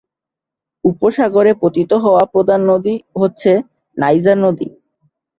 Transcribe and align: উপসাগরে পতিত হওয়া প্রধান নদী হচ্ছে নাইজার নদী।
উপসাগরে 0.83 1.51
পতিত 1.61 1.91
হওয়া 2.03 2.23
প্রধান 2.33 2.61
নদী 2.71 2.95
হচ্ছে 3.15 3.51
নাইজার 3.97 4.37
নদী। 4.45 4.67